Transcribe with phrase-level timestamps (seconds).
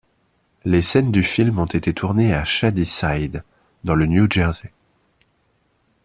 [0.65, 3.43] Les scènes du film ont été tournées à Shadyside,
[3.83, 4.73] dans le New Jersey.